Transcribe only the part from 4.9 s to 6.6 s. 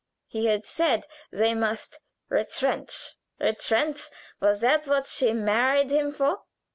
she married him for!